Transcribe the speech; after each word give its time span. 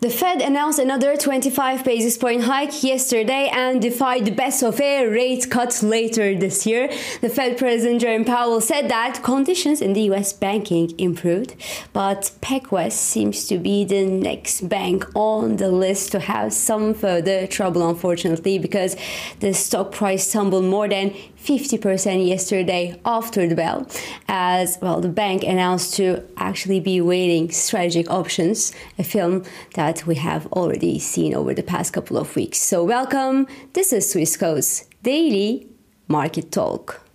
The 0.00 0.10
Fed 0.10 0.40
announced 0.42 0.78
another 0.78 1.16
25 1.16 1.82
basis 1.82 2.16
point 2.16 2.44
hike 2.44 2.84
yesterday 2.84 3.50
and 3.52 3.82
defied 3.82 4.26
the 4.26 4.30
best 4.30 4.62
of 4.62 4.80
a 4.80 5.08
rate 5.08 5.50
cut 5.50 5.82
later 5.82 6.38
this 6.38 6.64
year. 6.64 6.88
The 7.20 7.28
Fed 7.28 7.58
President 7.58 8.02
Jerome 8.02 8.24
Powell 8.24 8.60
said 8.60 8.88
that 8.90 9.24
conditions 9.24 9.82
in 9.82 9.94
the 9.94 10.02
US 10.02 10.32
banking 10.32 10.96
improved, 11.00 11.56
but 11.92 12.30
PacWest 12.40 12.92
seems 12.92 13.48
to 13.48 13.58
be 13.58 13.84
the 13.84 14.06
next 14.06 14.68
bank 14.68 15.04
on 15.16 15.56
the 15.56 15.68
list 15.68 16.12
to 16.12 16.20
have 16.20 16.52
some 16.52 16.94
further 16.94 17.48
trouble, 17.48 17.88
unfortunately, 17.88 18.56
because 18.60 18.94
the 19.40 19.52
stock 19.52 19.90
price 19.90 20.30
tumbled 20.30 20.66
more 20.66 20.88
than 20.88 21.12
50% 21.44 22.26
yesterday 22.26 23.00
after 23.04 23.48
the 23.48 23.54
bell, 23.54 23.88
as 24.28 24.78
well, 24.80 25.00
the 25.00 25.08
bank 25.08 25.42
announced 25.42 25.94
to 25.94 26.22
actually 26.36 26.78
be 26.78 27.00
weighing 27.00 27.50
strategic 27.50 28.10
options, 28.10 28.72
a 28.98 29.02
film 29.02 29.44
that 29.74 29.87
we 30.06 30.16
have 30.16 30.46
already 30.52 30.98
seen 30.98 31.34
over 31.34 31.54
the 31.54 31.62
past 31.62 31.92
couple 31.92 32.18
of 32.18 32.36
weeks. 32.36 32.58
So, 32.58 32.84
welcome. 32.84 33.46
This 33.72 33.92
is 33.92 34.12
Swissquote's 34.12 34.84
Daily 35.02 35.66
Market 36.08 36.52
Talk. 36.52 37.07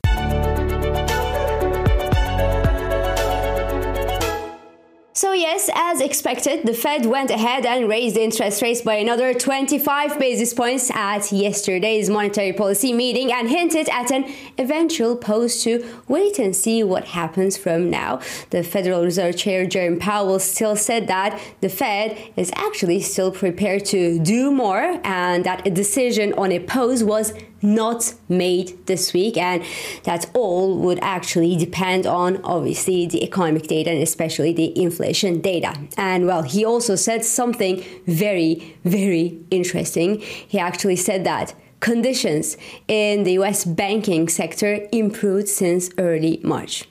So, 5.16 5.32
yes, 5.32 5.70
as 5.76 6.02
expected, 6.02 6.66
the 6.66 6.74
Fed 6.74 7.06
went 7.06 7.30
ahead 7.30 7.68
and 7.68 7.88
raised 7.88 8.18
interest 8.18 8.64
rates 8.64 8.82
by 8.82 8.96
another 8.96 9.36
25 9.36 10.18
basis 10.18 10.56
points 10.56 10.90
at 10.90 11.32
yesterday's 11.32 12.10
monetary 12.10 12.52
policy 12.52 12.94
meeting 12.94 13.32
and 13.32 13.48
hinted 13.48 13.90
at 13.90 14.10
an 14.10 14.26
eventual 14.58 15.16
pause 15.16 15.62
to 15.66 15.86
wait 16.08 16.40
and 16.40 16.56
see 16.56 16.84
what 16.84 17.10
happens 17.10 17.58
from 17.58 17.92
now. 17.92 18.22
The 18.50 18.64
Federal 18.64 19.04
Reserve 19.04 19.38
Chair 19.38 19.68
Jerome 19.68 20.00
Powell 20.00 20.40
still 20.40 20.76
said 20.76 21.08
that 21.10 21.40
the 21.62 21.70
Fed 21.70 22.18
is 22.36 22.52
actually 22.56 23.00
still 23.02 23.32
prepared 23.32 23.86
to 23.86 24.18
do 24.18 24.50
more 24.50 25.00
and 25.04 25.44
that 25.44 25.68
a 25.68 25.70
decision 25.70 26.34
on 26.34 26.52
a 26.52 26.58
pause 26.58 27.04
was 27.04 27.34
not 27.64 28.14
made 28.30 28.86
this 28.86 29.14
week, 29.14 29.38
and 29.38 29.64
that 30.04 30.30
all 30.34 30.78
would 30.78 31.00
actually 31.02 31.56
depend 31.56 32.06
on 32.06 32.42
obviously 32.44 33.08
the 33.08 33.24
economic 33.24 33.68
data 33.68 33.90
and 33.90 34.02
especially 34.02 34.54
the 34.54 34.78
inflation 34.80 35.42
data. 35.42 35.74
And 35.98 36.26
well, 36.26 36.44
he 36.44 36.66
also 36.66 36.96
said 36.96 37.24
something 37.26 37.84
very, 38.06 38.78
very 38.84 39.40
interesting. 39.50 40.20
He 40.20 40.60
actually 40.60 40.98
said 40.98 41.24
that 41.24 41.56
conditions 41.80 42.56
in 42.88 43.24
the 43.24 43.34
US 43.34 43.66
banking 43.66 44.30
sector 44.30 44.88
improved 44.92 45.50
since 45.50 45.90
early 45.98 46.40
March. 46.44 46.86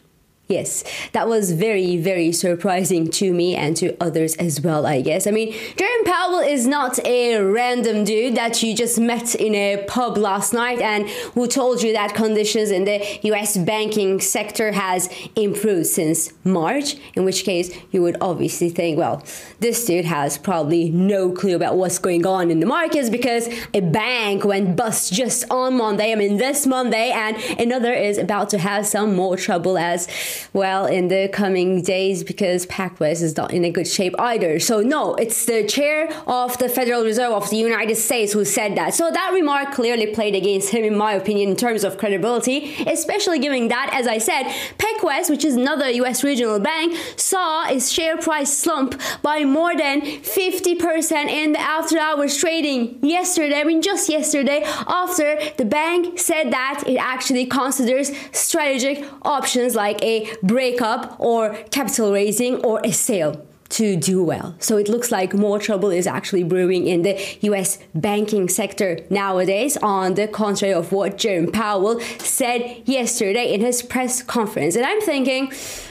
Yes, 0.48 0.84
that 1.12 1.28
was 1.28 1.52
very, 1.52 1.96
very 1.96 2.30
surprising 2.30 3.08
to 3.12 3.32
me 3.32 3.56
and 3.56 3.74
to 3.78 3.96
others 4.02 4.36
as 4.36 4.60
well, 4.60 4.84
I 4.84 5.00
guess. 5.00 5.26
I 5.26 5.30
mean, 5.30 5.54
Jerome 5.76 6.04
Powell 6.04 6.40
is 6.40 6.66
not 6.66 6.98
a 7.06 7.40
random 7.40 8.04
dude 8.04 8.34
that 8.34 8.62
you 8.62 8.76
just 8.76 9.00
met 9.00 9.34
in 9.34 9.54
a 9.54 9.82
pub 9.88 10.18
last 10.18 10.52
night 10.52 10.80
and 10.80 11.08
who 11.08 11.46
told 11.46 11.80
you 11.80 11.94
that 11.94 12.14
conditions 12.14 12.70
in 12.70 12.84
the 12.84 13.00
US 13.22 13.56
banking 13.56 14.20
sector 14.20 14.72
has 14.72 15.08
improved 15.36 15.86
since 15.86 16.34
March, 16.44 16.96
in 17.14 17.24
which 17.24 17.44
case 17.44 17.74
you 17.90 18.02
would 18.02 18.18
obviously 18.20 18.68
think, 18.68 18.98
well, 18.98 19.24
this 19.60 19.86
dude 19.86 20.04
has 20.04 20.36
probably 20.36 20.90
no 20.90 21.30
clue 21.30 21.56
about 21.56 21.76
what's 21.76 21.98
going 21.98 22.26
on 22.26 22.50
in 22.50 22.60
the 22.60 22.66
markets 22.66 23.08
because 23.08 23.48
a 23.72 23.80
bank 23.80 24.44
went 24.44 24.76
bust 24.76 25.14
just 25.14 25.50
on 25.50 25.78
Monday, 25.78 26.12
I 26.12 26.14
mean, 26.16 26.36
this 26.36 26.66
Monday, 26.66 27.10
and 27.10 27.38
another 27.58 27.94
is 27.94 28.18
about 28.18 28.50
to 28.50 28.58
have 28.58 28.86
some 28.86 29.14
more 29.14 29.38
trouble 29.38 29.78
as 29.78 30.08
well 30.52 30.86
in 30.86 31.08
the 31.08 31.28
coming 31.32 31.82
days 31.82 32.22
because 32.24 32.66
PacWest 32.66 33.22
is 33.22 33.36
not 33.36 33.52
in 33.52 33.64
a 33.64 33.70
good 33.70 33.88
shape 33.88 34.14
either. 34.18 34.58
So, 34.60 34.80
no, 34.80 35.14
it's 35.14 35.46
the 35.46 35.66
chair 35.66 36.08
of 36.26 36.58
the 36.58 36.68
Federal 36.68 37.04
Reserve 37.04 37.32
of 37.32 37.50
the 37.50 37.56
United 37.56 37.96
States 37.96 38.32
who 38.32 38.44
said 38.44 38.76
that. 38.76 38.94
So, 38.94 39.10
that 39.10 39.30
remark 39.32 39.72
clearly 39.72 40.08
played 40.08 40.34
against 40.34 40.70
him, 40.70 40.84
in 40.84 40.96
my 40.96 41.12
opinion, 41.14 41.50
in 41.50 41.56
terms 41.56 41.84
of 41.84 41.98
credibility, 41.98 42.74
especially 42.86 43.38
given 43.38 43.68
that, 43.68 43.90
as 43.92 44.06
I 44.06 44.18
said, 44.18 44.44
PacWest, 44.78 45.30
which 45.30 45.44
is 45.44 45.56
another 45.56 45.88
US 45.90 46.24
regional 46.24 46.60
bank, 46.60 46.96
saw 47.16 47.68
its 47.68 47.90
share 47.90 48.16
price 48.16 48.56
slump 48.56 49.00
by 49.22 49.44
more 49.44 49.76
than 49.76 50.00
50% 50.02 51.12
in 51.28 51.52
the 51.52 51.60
after 51.60 51.98
hours 51.98 52.36
trading 52.36 52.98
yesterday. 53.02 53.60
I 53.60 53.64
mean, 53.64 53.82
just 53.82 54.08
yesterday, 54.08 54.62
after 54.64 55.38
the 55.56 55.64
bank 55.64 56.18
said 56.18 56.52
that 56.52 56.84
it 56.86 56.96
actually 56.96 57.46
considers 57.46 58.10
strategic 58.32 59.04
options 59.22 59.74
like 59.74 60.02
a 60.02 60.21
breakup 60.42 61.16
or 61.18 61.54
capital 61.70 62.12
raising 62.12 62.64
or 62.64 62.80
a 62.84 62.92
sale 62.92 63.46
to 63.72 63.96
do 63.96 64.22
well. 64.22 64.54
So 64.58 64.76
it 64.76 64.88
looks 64.88 65.10
like 65.10 65.32
more 65.32 65.58
trouble 65.58 65.90
is 65.90 66.06
actually 66.06 66.44
brewing 66.44 66.86
in 66.86 67.02
the 67.02 67.18
US 67.40 67.78
banking 67.94 68.48
sector 68.48 68.98
nowadays, 69.08 69.78
on 69.78 70.14
the 70.14 70.28
contrary 70.28 70.74
of 70.74 70.92
what 70.92 71.16
Jerome 71.16 71.50
Powell 71.50 71.98
said 72.18 72.82
yesterday 72.84 73.52
in 73.52 73.62
his 73.62 73.82
press 73.82 74.22
conference. 74.22 74.76
And 74.76 74.84
I'm 74.84 75.00
thinking, 75.00 75.50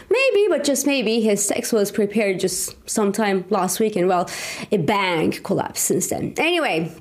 maybe, 0.10 0.48
but 0.48 0.64
just 0.64 0.86
maybe, 0.86 1.22
his 1.22 1.48
text 1.48 1.74
was 1.74 1.92
prepared 1.92 2.40
just 2.40 2.76
sometime 2.88 3.46
last 3.50 3.80
week, 3.80 3.96
and 3.96 4.08
well, 4.08 4.30
a 4.72 4.78
bank 4.78 5.42
collapsed 5.42 5.84
since 5.84 6.10
then. 6.10 6.36
Anyway, 6.38 6.92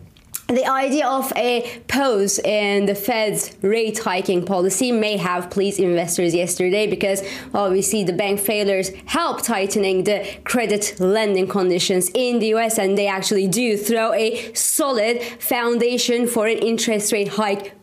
the 0.57 0.67
idea 0.67 1.07
of 1.07 1.33
a 1.37 1.81
pause 1.89 2.39
in 2.41 2.87
the 2.87 2.95
Fed's 2.95 3.53
rate 3.63 3.99
hiking 3.99 4.45
policy 4.45 4.91
may 4.91 5.17
have 5.17 5.51
pleased 5.51 5.79
investors 5.79 6.35
yesterday 6.35 6.87
because 6.87 7.23
obviously 7.55 8.05
the 8.05 8.13
bank 8.13 8.41
failures 8.41 8.91
help 9.07 9.43
tightening 9.43 10.05
the 10.05 10.27
credit 10.45 10.95
lending 10.99 11.47
conditions 11.47 12.11
in 12.15 12.39
the 12.39 12.49
US 12.55 12.79
and 12.79 12.99
they 12.99 13.07
actually 13.07 13.47
do 13.47 13.77
throw 13.77 14.13
a 14.13 14.53
solid 14.55 15.23
foundation 15.39 16.27
for 16.27 16.47
an 16.47 16.59
interest 16.59 17.13
rate 17.13 17.29
hike 17.29 17.80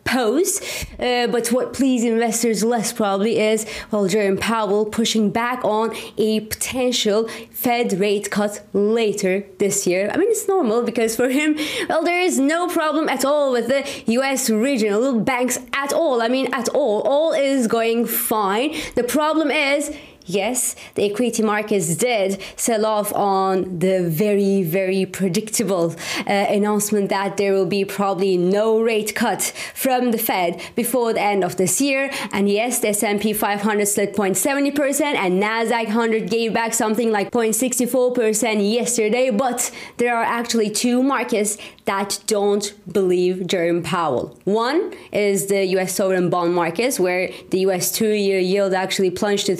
Uh, 0.98 1.26
but 1.26 1.48
what 1.48 1.72
please 1.72 2.04
investors 2.04 2.64
less 2.64 2.92
probably 2.92 3.38
is, 3.38 3.66
well, 3.90 4.06
Jerome 4.08 4.36
Powell 4.36 4.86
pushing 4.86 5.30
back 5.30 5.64
on 5.64 5.94
a 6.16 6.40
potential 6.40 7.28
Fed 7.50 7.98
rate 7.98 8.30
cut 8.30 8.64
later 8.72 9.44
this 9.58 9.86
year. 9.86 10.10
I 10.12 10.16
mean, 10.16 10.30
it's 10.30 10.48
normal 10.48 10.82
because 10.82 11.14
for 11.16 11.28
him, 11.28 11.56
well, 11.88 12.02
there 12.04 12.20
is 12.20 12.38
no 12.38 12.68
problem 12.68 13.08
at 13.08 13.24
all 13.24 13.52
with 13.52 13.68
the 13.68 14.12
US 14.14 14.48
regional 14.50 15.20
banks 15.20 15.58
at 15.72 15.92
all. 15.92 16.22
I 16.22 16.28
mean, 16.28 16.52
at 16.52 16.68
all. 16.70 17.02
All 17.02 17.32
is 17.32 17.66
going 17.66 18.06
fine. 18.06 18.74
The 18.94 19.04
problem 19.04 19.50
is, 19.50 19.94
yes, 20.28 20.76
the 20.94 21.04
equity 21.10 21.42
markets 21.42 21.96
did 21.96 22.40
sell 22.56 22.84
off 22.86 23.12
on 23.14 23.78
the 23.78 24.08
very, 24.08 24.62
very 24.62 25.06
predictable 25.06 25.94
uh, 26.26 26.30
announcement 26.30 27.08
that 27.08 27.36
there 27.36 27.52
will 27.52 27.66
be 27.66 27.84
probably 27.84 28.36
no 28.36 28.80
rate 28.80 29.14
cut 29.14 29.42
from 29.74 30.10
the 30.10 30.18
Fed 30.18 30.60
before 30.74 31.12
the 31.12 31.20
end 31.20 31.42
of 31.42 31.56
this 31.56 31.80
year. 31.80 32.10
And 32.32 32.48
yes, 32.48 32.80
the 32.80 32.88
S&P 32.88 33.32
500 33.32 33.86
slid 33.86 34.14
0.70% 34.14 35.00
and 35.00 35.42
Nasdaq 35.42 35.86
100 35.86 36.30
gave 36.30 36.52
back 36.52 36.74
something 36.74 37.10
like 37.10 37.30
0.64% 37.30 38.72
yesterday. 38.72 39.30
But 39.30 39.70
there 39.96 40.16
are 40.16 40.24
actually 40.24 40.70
two 40.70 41.02
markets 41.02 41.56
that 41.86 42.20
don't 42.26 42.74
believe 42.92 43.46
Jerome 43.46 43.82
Powell. 43.82 44.36
One 44.44 44.92
is 45.10 45.46
the 45.46 45.64
US 45.78 45.94
sovereign 45.94 46.28
bond 46.28 46.54
markets, 46.54 47.00
where 47.00 47.30
the 47.50 47.60
US 47.60 47.90
two 47.90 48.10
year 48.10 48.38
yield 48.38 48.74
actually 48.74 49.10
plunged 49.10 49.46
to 49.46 49.56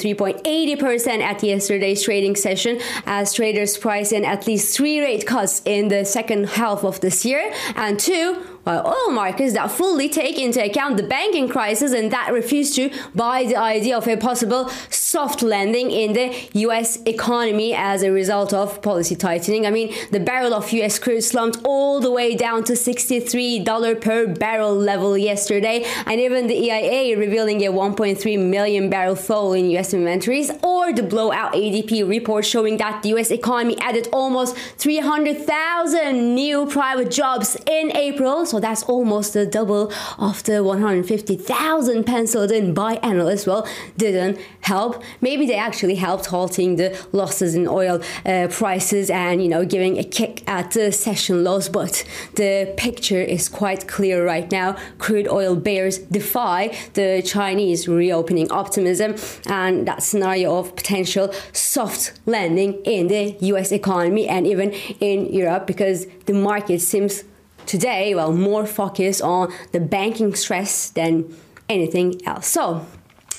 3.80% 0.66 1.20
at 1.20 1.42
yesterday's 1.42 2.02
trading 2.02 2.36
session, 2.36 2.80
as 3.06 3.32
traders 3.32 3.76
price 3.78 4.12
in 4.12 4.24
at 4.24 4.46
least 4.46 4.76
three 4.76 5.00
rate 5.00 5.26
cuts 5.26 5.62
in 5.64 5.88
the 5.88 6.04
second 6.04 6.48
half 6.48 6.84
of 6.84 7.00
this 7.00 7.24
year. 7.24 7.52
And 7.76 7.98
two, 7.98 8.42
Uh, 8.68 8.82
while 8.82 8.94
oil 8.94 9.14
markets 9.14 9.54
that 9.54 9.70
fully 9.70 10.10
take 10.10 10.38
into 10.38 10.62
account 10.62 10.98
the 10.98 11.02
banking 11.02 11.48
crisis 11.48 11.92
and 11.92 12.10
that 12.10 12.30
refuse 12.32 12.74
to 12.74 12.90
buy 13.14 13.44
the 13.44 13.56
idea 13.56 13.96
of 13.96 14.06
a 14.06 14.16
possible 14.16 14.68
soft 14.90 15.42
landing 15.42 15.90
in 15.90 16.12
the 16.12 16.34
US 16.66 16.98
economy 17.06 17.74
as 17.74 18.02
a 18.02 18.12
result 18.12 18.52
of 18.52 18.82
policy 18.82 19.16
tightening. 19.16 19.66
I 19.66 19.70
mean, 19.70 19.94
the 20.10 20.20
barrel 20.20 20.52
of 20.52 20.70
US 20.72 20.98
crude 20.98 21.22
slumped 21.22 21.58
all 21.64 21.98
the 22.00 22.10
way 22.10 22.34
down 22.34 22.62
to 22.64 22.75
$63 22.75 24.00
per 24.02 24.26
barrel 24.26 24.75
level 24.75 25.16
yesterday, 25.16 25.87
and 26.04 26.20
even 26.20 26.46
the 26.46 26.54
EIA 26.54 27.16
revealing 27.16 27.62
a 27.62 27.72
1.3 27.72 28.38
million 28.38 28.90
barrel 28.90 29.16
fall 29.16 29.54
in 29.54 29.70
US 29.76 29.94
inventories, 29.94 30.50
or 30.62 30.93
the 30.93 31.02
blowout 31.02 31.54
ADP 31.54 32.06
report 32.06 32.44
showing 32.44 32.76
that 32.76 33.02
the 33.02 33.14
US 33.16 33.31
economy 33.31 33.78
added 33.81 34.08
almost 34.12 34.56
300,000 34.76 36.34
new 36.34 36.66
private 36.66 37.10
jobs 37.10 37.56
in 37.66 37.96
April 37.96 38.44
So 38.44 38.57
that's 38.60 38.82
almost 38.84 39.34
the 39.34 39.46
double 39.46 39.93
of 40.19 40.43
the 40.44 40.62
150,000 40.62 42.05
penciled 42.05 42.50
in 42.50 42.75
by 42.75 42.94
analysts. 42.96 43.46
Well, 43.46 43.66
didn't 43.96 44.38
help. 44.60 45.02
Maybe 45.20 45.46
they 45.46 45.56
actually 45.56 45.96
helped 45.96 46.26
halting 46.26 46.76
the 46.76 46.99
losses 47.12 47.55
in 47.55 47.66
oil 47.66 48.02
uh, 48.25 48.49
prices 48.50 49.10
and, 49.10 49.43
you 49.43 49.49
know, 49.49 49.64
giving 49.64 49.99
a 49.99 50.05
kick 50.05 50.49
at 50.49 50.72
the 50.72 50.93
session 50.93 51.44
lows. 51.44 51.69
But 51.69 52.05
the 52.34 52.75
picture 52.76 53.20
is 53.20 53.49
quite 53.49 53.88
clear 53.88 54.25
right 54.25 54.50
now. 54.50 54.76
Crude 54.99 55.28
oil 55.28 55.56
bears 55.56 55.99
defy 55.99 56.76
the 56.94 57.22
Chinese 57.22 57.88
reopening 57.88 58.50
optimism 58.50 59.14
and 59.46 59.87
that 59.87 60.02
scenario 60.02 60.58
of 60.58 60.76
potential 60.76 61.32
soft 61.52 62.12
landing 62.26 62.75
in 62.84 63.08
the 63.08 63.37
US 63.40 63.72
economy 63.72 64.28
and 64.28 64.46
even 64.46 64.72
in 65.00 65.32
Europe 65.32 65.66
because 65.66 66.06
the 66.26 66.32
market 66.32 66.81
seems 66.81 67.25
today, 67.69 68.15
well, 68.15 68.32
more 68.32 68.67
focused 68.67 69.23
on 69.23 69.53
the 69.73 69.79
banking 69.79 70.35
stress 70.35 70.91
than 70.91 71.37
anything 71.69 72.20
else. 72.26 72.49
So, 72.49 72.85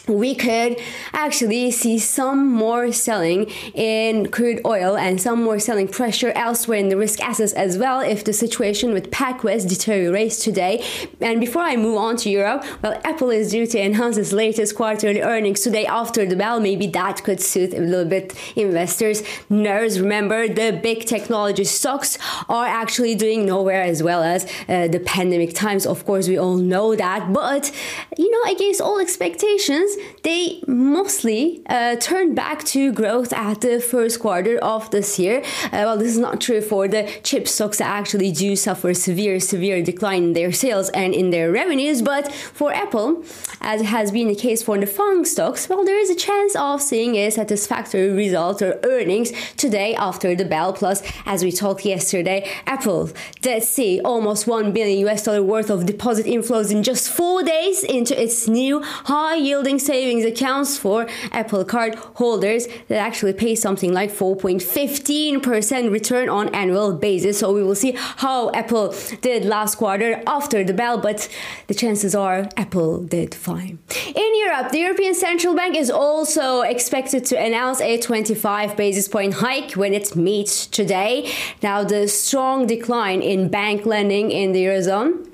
we 0.09 0.35
could 0.35 0.77
actually 1.13 1.71
see 1.71 1.99
some 1.99 2.47
more 2.47 2.91
selling 2.91 3.45
in 3.73 4.29
crude 4.31 4.61
oil 4.65 4.97
and 4.97 5.21
some 5.21 5.43
more 5.43 5.59
selling 5.59 5.87
pressure 5.87 6.31
elsewhere 6.31 6.79
in 6.79 6.89
the 6.89 6.97
risk 6.97 7.21
assets 7.21 7.53
as 7.53 7.77
well 7.77 8.01
if 8.01 8.23
the 8.23 8.33
situation 8.33 8.93
with 8.93 9.11
PacWest 9.11 9.69
deteriorates 9.69 10.43
today. 10.43 10.83
And 11.21 11.39
before 11.39 11.61
I 11.61 11.75
move 11.75 11.97
on 11.97 12.17
to 12.17 12.29
Europe, 12.29 12.65
well, 12.81 12.99
Apple 13.03 13.29
is 13.29 13.51
due 13.51 13.67
to 13.67 13.79
announce 13.79 14.17
its 14.17 14.33
latest 14.33 14.75
quarterly 14.75 15.21
earnings 15.21 15.61
today 15.61 15.85
after 15.85 16.25
the 16.25 16.35
bell. 16.35 16.59
Maybe 16.59 16.87
that 16.87 17.23
could 17.23 17.41
suit 17.41 17.73
a 17.73 17.79
little 17.79 18.05
bit 18.05 18.35
investors' 18.55 19.23
nerves. 19.49 19.99
Remember, 19.99 20.47
the 20.47 20.79
big 20.81 21.05
technology 21.05 21.63
stocks 21.63 22.17
are 22.47 22.65
actually 22.65 23.15
doing 23.15 23.45
nowhere 23.45 23.81
as 23.81 24.01
well 24.01 24.23
as 24.23 24.45
uh, 24.67 24.87
the 24.87 24.99
pandemic 24.99 25.53
times. 25.53 25.85
Of 25.85 26.05
course, 26.05 26.27
we 26.27 26.37
all 26.37 26.57
know 26.57 26.95
that. 26.95 27.31
But, 27.33 27.71
you 28.17 28.29
know, 28.31 28.51
against 28.51 28.81
all 28.81 28.99
expectations, 28.99 29.95
they 30.23 30.61
mostly 30.67 31.61
uh, 31.67 31.95
turned 31.95 32.35
back 32.35 32.63
to 32.65 32.91
growth 32.91 33.33
at 33.33 33.61
the 33.61 33.79
first 33.79 34.19
quarter 34.19 34.57
of 34.59 34.89
this 34.91 35.19
year. 35.19 35.41
Uh, 35.65 35.83
well, 35.85 35.97
this 35.97 36.09
is 36.09 36.17
not 36.17 36.41
true 36.41 36.61
for 36.61 36.87
the 36.87 37.03
chip 37.23 37.47
stocks 37.47 37.77
that 37.77 37.87
actually 37.87 38.31
do 38.31 38.55
suffer 38.55 38.93
severe, 38.93 39.39
severe 39.39 39.81
decline 39.81 40.23
in 40.23 40.33
their 40.33 40.51
sales 40.51 40.89
and 40.89 41.13
in 41.13 41.29
their 41.29 41.51
revenues. 41.51 42.01
But 42.01 42.31
for 42.31 42.73
Apple, 42.73 43.23
as 43.61 43.81
has 43.81 44.11
been 44.11 44.27
the 44.27 44.35
case 44.35 44.63
for 44.63 44.77
the 44.77 44.85
FANG 44.85 45.25
stocks, 45.25 45.67
well, 45.69 45.83
there 45.85 45.99
is 45.99 46.09
a 46.09 46.15
chance 46.15 46.55
of 46.55 46.81
seeing 46.81 47.15
a 47.15 47.29
satisfactory 47.29 48.09
result 48.09 48.61
or 48.61 48.79
earnings 48.83 49.31
today 49.55 49.95
after 49.95 50.35
the 50.35 50.45
bell. 50.45 50.73
Plus, 50.73 51.01
as 51.25 51.43
we 51.43 51.51
talked 51.51 51.85
yesterday, 51.85 52.49
Apple 52.65 53.09
did 53.41 53.63
see 53.63 53.99
almost 54.03 54.47
1 54.47 54.71
billion 54.71 55.07
US 55.07 55.23
dollar 55.23 55.43
worth 55.43 55.69
of 55.69 55.85
deposit 55.85 56.25
inflows 56.25 56.71
in 56.71 56.83
just 56.83 57.09
four 57.09 57.43
days 57.43 57.83
into 57.83 58.19
its 58.21 58.47
new 58.47 58.81
high 58.83 59.35
yielding 59.35 59.79
savings 59.89 60.23
accounts 60.23 60.77
for 60.77 61.07
Apple 61.31 61.65
Card 61.65 61.95
holders 62.21 62.67
that 62.89 62.99
actually 63.07 63.33
pay 63.33 63.55
something 63.55 63.91
like 63.91 64.11
4.15% 64.11 65.91
return 65.91 66.29
on 66.29 66.53
annual 66.53 66.93
basis. 66.93 67.39
So 67.39 67.51
we 67.51 67.63
will 67.63 67.79
see 67.83 67.93
how 67.97 68.51
Apple 68.51 68.93
did 69.21 69.45
last 69.45 69.75
quarter 69.81 70.21
after 70.27 70.63
the 70.63 70.75
bell, 70.75 70.99
but 70.99 71.27
the 71.65 71.73
chances 71.73 72.13
are 72.13 72.47
Apple 72.55 73.01
did 73.15 73.33
fine. 73.33 73.79
In 74.25 74.31
Europe, 74.45 74.71
the 74.71 74.81
European 74.87 75.15
Central 75.15 75.55
Bank 75.55 75.75
is 75.75 75.89
also 75.89 76.61
expected 76.61 77.25
to 77.25 77.35
announce 77.47 77.81
a 77.81 77.97
25 77.97 78.77
basis 78.77 79.07
point 79.07 79.33
hike 79.45 79.71
when 79.71 79.95
it 79.95 80.15
meets 80.15 80.67
today. 80.67 81.31
Now, 81.63 81.83
the 81.83 82.07
strong 82.07 82.67
decline 82.67 83.23
in 83.23 83.49
bank 83.49 83.87
lending 83.87 84.29
in 84.29 84.51
the 84.51 84.65
Eurozone 84.65 85.28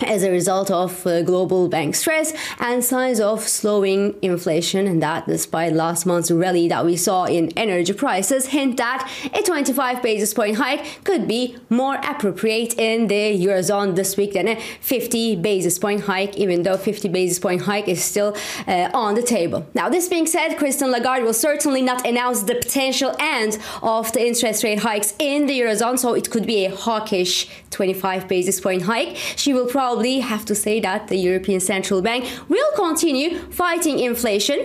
as 0.00 0.22
a 0.22 0.30
result 0.30 0.70
of 0.70 1.06
uh, 1.06 1.22
global 1.22 1.68
bank 1.68 1.94
stress 1.94 2.32
and 2.60 2.84
signs 2.84 3.20
of 3.20 3.40
slowing 3.40 4.14
inflation 4.22 4.86
and 4.86 5.02
that 5.02 5.26
despite 5.26 5.72
last 5.72 6.06
month's 6.06 6.30
rally 6.30 6.68
that 6.68 6.84
we 6.84 6.96
saw 6.96 7.24
in 7.24 7.50
energy 7.56 7.92
prices 7.92 8.46
hint 8.46 8.76
that 8.76 9.10
a 9.34 9.42
25 9.42 10.02
basis 10.02 10.32
point 10.32 10.56
hike 10.56 11.00
could 11.04 11.26
be 11.26 11.56
more 11.68 11.96
appropriate 12.04 12.78
in 12.78 13.08
the 13.08 13.44
eurozone 13.44 13.96
this 13.96 14.16
week 14.16 14.34
than 14.34 14.46
a 14.46 14.60
50 14.80 15.36
basis 15.36 15.78
point 15.78 16.02
hike 16.02 16.36
even 16.36 16.62
though 16.62 16.76
50 16.76 17.08
basis 17.08 17.38
point 17.38 17.62
hike 17.62 17.88
is 17.88 18.02
still 18.02 18.36
uh, 18.68 18.90
on 18.94 19.14
the 19.14 19.22
table. 19.22 19.66
Now 19.74 19.88
this 19.88 20.08
being 20.08 20.26
said 20.26 20.56
Christine 20.56 20.92
Lagarde 20.92 21.24
will 21.24 21.34
certainly 21.34 21.82
not 21.82 22.06
announce 22.06 22.44
the 22.44 22.54
potential 22.54 23.16
end 23.18 23.58
of 23.82 24.12
the 24.12 24.24
interest 24.24 24.62
rate 24.62 24.80
hikes 24.80 25.14
in 25.18 25.46
the 25.46 25.58
eurozone 25.58 25.98
so 25.98 26.14
it 26.14 26.30
could 26.30 26.46
be 26.46 26.66
a 26.66 26.74
hawkish 26.74 27.48
25 27.70 28.28
basis 28.28 28.60
point 28.60 28.82
hike. 28.82 29.16
She 29.36 29.52
will 29.52 29.66
probably 29.66 29.87
probably 29.88 30.20
have 30.20 30.44
to 30.44 30.54
say 30.54 30.80
that 30.80 31.08
the 31.08 31.16
European 31.16 31.60
Central 31.60 32.02
Bank 32.02 32.22
will 32.50 32.72
continue 32.76 33.38
fighting 33.50 33.98
inflation 33.98 34.58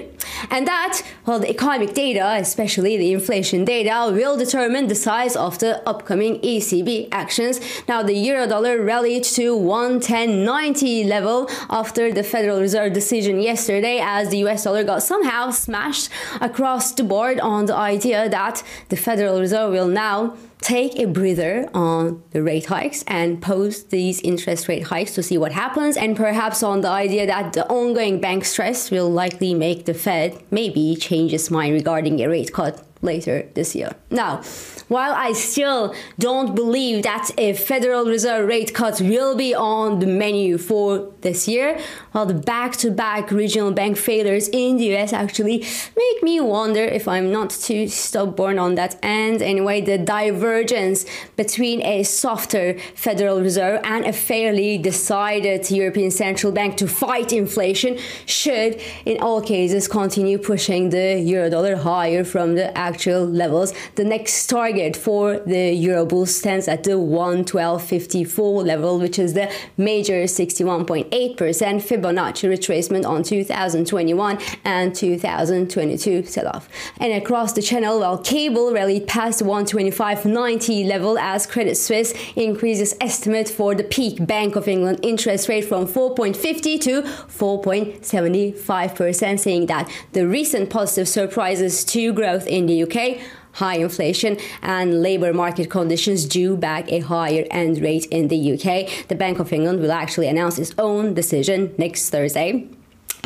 and 0.51 0.67
that, 0.67 1.01
well, 1.25 1.39
the 1.39 1.49
economic 1.49 1.93
data, 1.93 2.35
especially 2.39 2.97
the 2.97 3.13
inflation 3.13 3.63
data, 3.63 4.11
will 4.11 4.35
determine 4.35 4.87
the 4.87 4.95
size 4.95 5.37
of 5.37 5.59
the 5.59 5.73
upcoming 5.87 6.41
ECB 6.41 7.07
actions. 7.13 7.61
Now, 7.87 8.03
the 8.03 8.13
euro 8.13 8.45
dollar 8.47 8.83
rallied 8.83 9.23
to 9.39 9.55
110.90 9.55 11.07
level 11.07 11.49
after 11.69 12.11
the 12.11 12.23
Federal 12.23 12.59
Reserve 12.59 12.91
decision 12.91 13.39
yesterday 13.39 14.01
as 14.03 14.27
the 14.27 14.39
US 14.45 14.65
dollar 14.65 14.83
got 14.83 15.03
somehow 15.03 15.51
smashed 15.51 16.09
across 16.41 16.91
the 16.91 17.05
board 17.05 17.39
on 17.39 17.67
the 17.67 17.75
idea 17.75 18.27
that 18.27 18.61
the 18.89 18.97
Federal 18.97 19.39
Reserve 19.39 19.71
will 19.71 19.87
now 19.87 20.35
take 20.63 20.97
a 20.97 21.05
breather 21.05 21.69
on 21.73 22.23
the 22.31 22.41
rate 22.41 22.67
hikes 22.67 23.03
and 23.05 23.41
pose 23.41 23.83
these 23.85 24.21
interest 24.21 24.69
rate 24.69 24.83
hikes 24.83 25.13
to 25.15 25.21
see 25.21 25.37
what 25.37 25.51
happens, 25.51 25.97
and 25.97 26.15
perhaps 26.15 26.63
on 26.63 26.81
the 26.81 26.87
idea 26.87 27.27
that 27.27 27.53
the 27.53 27.67
ongoing 27.67 28.21
bank 28.21 28.45
stress 28.45 28.89
will 28.89 29.09
likely 29.09 29.53
make 29.53 29.85
the 29.85 29.93
Fed 29.93 30.41
maybe 30.51 30.95
change 30.95 31.33
its 31.33 31.51
mind 31.51 31.73
regarding 31.73 32.21
a 32.21 32.27
rate 32.29 32.53
cut 32.53 32.81
later 33.03 33.47
this 33.53 33.75
year. 33.75 33.95
Now, 34.09 34.41
while 34.87 35.13
I 35.13 35.33
still 35.33 35.93
don't 36.17 36.55
believe 36.55 37.03
that 37.03 37.31
a 37.37 37.53
Federal 37.53 38.05
Reserve 38.05 38.47
rate 38.47 38.73
cut 38.73 39.01
will 39.01 39.35
be 39.35 39.53
on 39.53 39.99
the 39.99 40.07
menu 40.07 40.57
for 40.57 41.11
this 41.21 41.47
year, 41.47 41.79
while 42.11 42.25
the 42.25 42.33
back 42.33 42.73
to 42.77 42.91
back 42.91 43.31
regional 43.31 43.71
bank 43.71 43.97
failures 43.97 44.47
in 44.49 44.77
the 44.77 44.95
US 44.95 45.13
actually 45.13 45.59
make 45.97 46.23
me 46.23 46.39
wonder 46.39 46.83
if 46.83 47.07
I'm 47.07 47.31
not 47.31 47.49
too 47.49 47.87
stubborn 47.87 48.59
on 48.59 48.75
that 48.75 48.97
end. 49.03 49.41
Anyway, 49.41 49.81
the 49.81 49.97
divergence 49.97 51.05
between 51.35 51.81
a 51.81 52.03
softer 52.03 52.77
Federal 52.95 53.41
Reserve 53.41 53.81
and 53.83 54.05
a 54.05 54.13
fairly 54.13 54.77
decided 54.77 55.69
European 55.69 56.11
Central 56.11 56.51
Bank 56.51 56.77
to 56.77 56.87
fight 56.87 57.33
inflation 57.33 57.97
should, 58.25 58.79
in 59.05 59.21
all 59.21 59.41
cases, 59.41 59.87
continue 59.87 60.37
pushing 60.37 60.89
the 60.89 61.19
euro 61.19 61.49
dollar 61.49 61.75
higher 61.75 62.23
from 62.23 62.55
the 62.55 62.75
actual 62.77 62.92
levels. 63.05 63.73
The 63.95 64.03
next 64.03 64.47
target 64.47 64.95
for 64.95 65.39
the 65.39 65.85
Eurobull 65.85 66.27
stands 66.27 66.67
at 66.67 66.83
the 66.83 66.91
112.54 66.91 68.65
level, 68.65 68.99
which 68.99 69.19
is 69.19 69.33
the 69.33 69.51
major 69.77 70.23
61.8% 70.23 71.09
Fibonacci 71.09 72.49
retracement 72.49 73.05
on 73.05 73.23
2021 73.23 74.39
and 74.63 74.95
2022 74.95 76.23
sell-off. 76.23 76.69
And 76.99 77.13
across 77.13 77.53
the 77.53 77.61
channel, 77.61 77.99
while 77.99 78.17
cable 78.17 78.73
rallied 78.73 79.07
past 79.07 79.39
the 79.39 79.45
125.90 79.45 80.87
level 80.87 81.17
as 81.17 81.47
Credit 81.47 81.75
Suisse 81.75 82.13
increases 82.35 82.93
estimate 83.01 83.49
for 83.49 83.75
the 83.75 83.83
peak 83.83 84.25
Bank 84.25 84.55
of 84.55 84.67
England 84.67 84.99
interest 85.01 85.49
rate 85.49 85.65
from 85.65 85.87
4.50 85.87 86.79
to 86.81 87.01
4.75%, 87.01 89.39
saying 89.39 89.65
that 89.67 89.89
the 90.13 90.27
recent 90.27 90.69
positive 90.69 91.07
surprises 91.07 91.83
to 91.85 92.11
growth 92.13 92.45
in 92.47 92.65
the 92.65 92.82
UK 92.83 93.19
high 93.53 93.77
inflation 93.77 94.37
and 94.61 95.01
labor 95.01 95.33
market 95.33 95.69
conditions 95.69 96.25
do 96.25 96.57
back 96.57 96.91
a 96.91 96.99
higher 96.99 97.45
end 97.51 97.81
rate 97.81 98.05
in 98.07 98.27
the 98.27 98.53
UK. 98.53 99.07
The 99.07 99.15
Bank 99.15 99.39
of 99.39 99.53
England 99.53 99.79
will 99.79 99.91
actually 99.91 100.27
announce 100.27 100.57
its 100.59 100.73
own 100.77 101.13
decision 101.13 101.73
next 101.77 102.09
Thursday. 102.09 102.67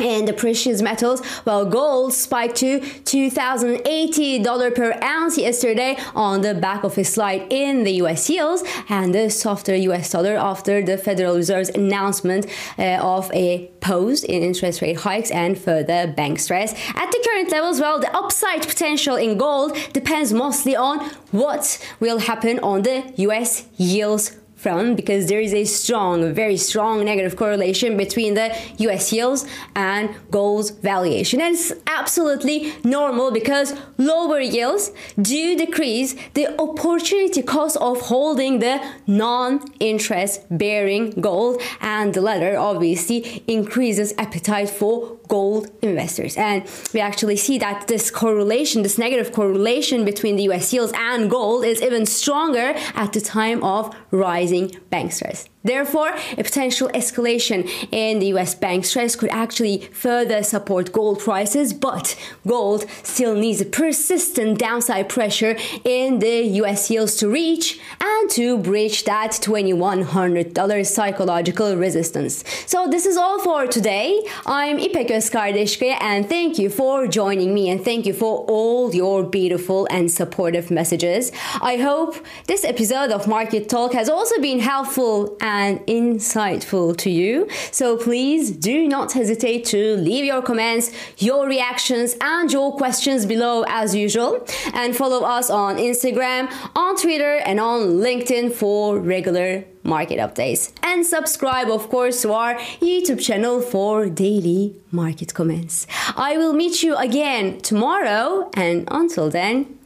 And 0.00 0.28
the 0.28 0.32
precious 0.32 0.80
metals, 0.80 1.22
well, 1.44 1.64
gold 1.66 2.12
spiked 2.12 2.56
to 2.56 2.78
$2,080 2.80 4.74
per 4.74 4.96
ounce 5.02 5.36
yesterday 5.36 5.96
on 6.14 6.42
the 6.42 6.54
back 6.54 6.84
of 6.84 6.96
a 6.96 7.04
slide 7.04 7.46
in 7.50 7.82
the 7.82 7.92
US 8.02 8.30
yields 8.30 8.62
and 8.88 9.12
the 9.12 9.28
softer 9.28 9.74
US 9.74 10.10
dollar 10.10 10.36
after 10.36 10.82
the 10.82 10.96
Federal 10.96 11.34
Reserve's 11.34 11.70
announcement 11.70 12.46
uh, 12.78 12.98
of 13.02 13.28
a 13.32 13.66
pause 13.80 14.22
in 14.22 14.42
interest 14.42 14.82
rate 14.82 14.98
hikes 14.98 15.32
and 15.32 15.58
further 15.58 16.06
bank 16.06 16.38
stress. 16.38 16.72
At 16.94 17.10
the 17.10 17.28
current 17.28 17.50
levels, 17.50 17.80
well, 17.80 17.98
the 17.98 18.14
upside 18.16 18.62
potential 18.62 19.16
in 19.16 19.36
gold 19.36 19.76
depends 19.92 20.32
mostly 20.32 20.76
on 20.76 21.10
what 21.32 21.84
will 21.98 22.18
happen 22.18 22.60
on 22.60 22.82
the 22.82 23.12
US 23.16 23.66
yields 23.76 24.36
from 24.58 24.96
because 24.96 25.28
there 25.28 25.40
is 25.40 25.54
a 25.54 25.64
strong, 25.64 26.34
very 26.34 26.56
strong 26.56 27.04
negative 27.04 27.36
correlation 27.36 27.96
between 27.96 28.34
the 28.34 28.54
US 28.78 29.12
yields 29.12 29.46
and 29.76 30.14
gold's 30.30 30.70
valuation. 30.70 31.40
And 31.40 31.54
it's 31.54 31.72
absolutely 31.86 32.74
normal 32.84 33.30
because 33.30 33.72
lower 33.98 34.40
yields 34.40 34.90
do 35.20 35.56
decrease 35.56 36.16
the 36.34 36.60
opportunity 36.60 37.42
cost 37.42 37.76
of 37.76 38.00
holding 38.00 38.58
the 38.58 38.76
non 39.06 39.64
interest 39.78 40.42
bearing 40.50 41.10
gold, 41.12 41.62
and 41.80 42.12
the 42.12 42.20
latter 42.20 42.58
obviously 42.58 43.44
increases 43.46 44.12
appetite 44.18 44.70
for 44.70 45.17
gold 45.28 45.70
investors. 45.82 46.36
And 46.36 46.64
we 46.92 47.00
actually 47.00 47.36
see 47.36 47.58
that 47.58 47.86
this 47.86 48.10
correlation, 48.10 48.82
this 48.82 48.98
negative 48.98 49.32
correlation 49.32 50.04
between 50.04 50.36
the 50.36 50.44
US 50.44 50.72
yields 50.72 50.92
and 50.96 51.30
gold 51.30 51.64
is 51.64 51.82
even 51.82 52.06
stronger 52.06 52.74
at 52.94 53.12
the 53.12 53.20
time 53.20 53.62
of 53.62 53.94
rising 54.10 54.72
bank 54.90 55.12
stress. 55.12 55.48
Therefore, 55.64 56.12
a 56.38 56.42
potential 56.42 56.88
escalation 56.94 57.68
in 57.90 58.20
the 58.20 58.26
US 58.34 58.54
bank 58.54 58.84
stress 58.84 59.16
could 59.16 59.28
actually 59.30 59.80
further 59.92 60.42
support 60.42 60.92
gold 60.92 61.18
prices, 61.18 61.74
but 61.74 62.16
gold 62.46 62.86
still 63.02 63.34
needs 63.34 63.60
a 63.60 63.66
persistent 63.66 64.58
downside 64.58 65.08
pressure 65.08 65.56
in 65.84 66.20
the 66.20 66.42
US 66.62 66.90
yields 66.90 67.16
to 67.16 67.28
reach 67.28 67.78
and 68.00 68.30
to 68.30 68.56
breach 68.58 69.04
that 69.04 69.32
$2,100 69.32 70.86
psychological 70.86 71.76
resistance. 71.76 72.44
So, 72.66 72.86
this 72.88 73.04
is 73.04 73.16
all 73.16 73.38
for 73.40 73.66
today. 73.66 74.22
I'm 74.46 74.78
İpek 74.78 75.10
Özkardeşkaya 75.18 75.96
and 76.00 76.28
thank 76.28 76.58
you 76.58 76.70
for 76.70 77.10
joining 77.10 77.52
me 77.52 77.70
and 77.70 77.84
thank 77.84 78.06
you 78.06 78.14
for 78.14 78.44
all 78.48 78.94
your 78.94 79.32
beautiful 79.32 79.86
and 79.90 80.08
supportive 80.10 80.70
messages. 80.70 81.32
I 81.60 81.76
hope 81.76 82.14
this 82.46 82.64
episode 82.64 83.10
of 83.12 83.26
Market 83.26 83.68
Talk 83.68 83.94
has 83.94 84.08
also 84.08 84.40
been 84.40 84.60
helpful 84.60 85.36
and 85.40 85.80
insightful 85.86 86.96
to 86.98 87.10
you. 87.10 87.48
So 87.72 87.96
please 87.96 88.50
do 88.52 88.86
not 88.86 89.12
hesitate 89.12 89.64
to 89.66 89.96
leave 89.96 90.24
your 90.24 90.42
comments, 90.42 90.92
your 91.18 91.48
reactions, 91.48 92.16
and 92.20 92.52
your 92.52 92.76
questions 92.76 93.26
below 93.26 93.64
as 93.68 93.94
usual. 93.94 94.46
And 94.72 94.96
follow 94.96 95.26
us 95.26 95.50
on 95.50 95.78
Instagram, 95.78 96.48
on 96.76 96.96
Twitter, 96.96 97.34
and 97.44 97.58
on 97.58 97.80
LinkedIn 98.06 98.52
for 98.52 98.98
regular 98.98 99.64
market 99.88 100.18
updates. 100.18 100.72
And 100.82 101.04
subscribe, 101.04 101.68
of 101.68 101.88
course, 101.88 102.22
to 102.22 102.32
our 102.32 102.54
YouTube 102.80 103.20
channel 103.20 103.60
for 103.60 104.08
daily 104.08 104.76
market 104.92 105.34
comments. 105.34 105.86
I 106.16 106.36
will 106.36 106.52
meet 106.52 106.82
you 106.82 106.96
again 106.96 107.60
tomorrow, 107.60 108.50
and 108.54 108.86
until 108.90 109.30
then, 109.30 109.78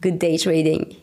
good 0.00 0.18
day 0.18 0.38
trading. 0.38 0.96